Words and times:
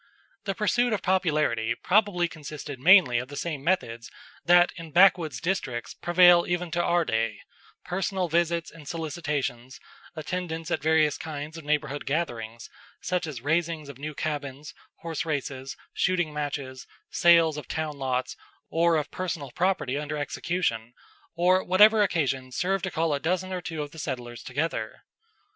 The 0.45 0.55
pursuit 0.55 0.93
of 0.93 1.03
popularity 1.03 1.75
probably 1.75 2.27
consisted 2.27 2.79
mainly 2.79 3.19
of 3.19 3.27
the 3.27 3.35
same 3.35 3.63
methods 3.63 4.09
that 4.43 4.71
in 4.75 4.89
backwoods 4.91 5.39
districts 5.39 5.93
prevail 5.93 6.45
even 6.47 6.71
to 6.71 6.81
our 6.81 7.05
day: 7.05 7.37
personal 7.85 8.27
visits 8.27 8.71
and 8.71 8.87
solicitations, 8.87 9.79
attendance 10.15 10.71
at 10.71 10.81
various 10.81 11.19
kinds 11.19 11.55
of 11.55 11.63
neighborhood 11.63 12.07
gatherings, 12.07 12.67
such 12.99 13.27
as 13.27 13.41
raisings 13.41 13.89
of 13.89 13.99
new 13.99 14.15
cabins, 14.15 14.73
horse 15.01 15.23
races, 15.23 15.77
shooting 15.93 16.33
matches, 16.33 16.87
sales 17.11 17.55
of 17.55 17.67
town 17.67 17.95
lots 17.99 18.35
or 18.71 18.95
of 18.97 19.11
personal 19.11 19.51
property 19.51 19.99
under 19.99 20.17
execution, 20.17 20.93
or 21.35 21.63
whatever 21.63 22.01
occasion 22.01 22.51
served 22.51 22.85
to 22.85 22.89
call 22.89 23.13
a 23.13 23.19
dozen 23.19 23.53
or 23.53 23.61
two 23.61 23.83
of 23.83 23.91
the 23.91 23.99
settlers 23.99 24.41
together. 24.41 25.03